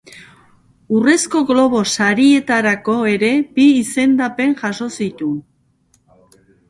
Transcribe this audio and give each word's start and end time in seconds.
Urrezko 0.99 1.41
Globo 1.49 1.81
Sarietarako 1.95 2.95
ere 3.11 3.29
bi 3.59 3.67
izendapen 3.85 4.57
jaso 4.63 4.89
zituen. 4.97 5.37